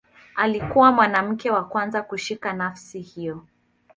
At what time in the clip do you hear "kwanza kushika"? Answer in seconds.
1.63-2.53